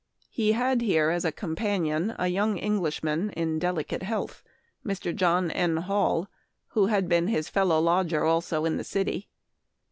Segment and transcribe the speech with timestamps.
[0.31, 4.41] He had here as a companion a young English man in delicate health,
[4.83, 5.15] Mr.
[5.15, 5.77] John N.
[5.77, 6.27] Hall,
[6.69, 9.29] who had been his fellow lodger also in the city.